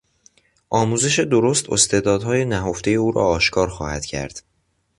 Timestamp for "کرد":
4.05-4.43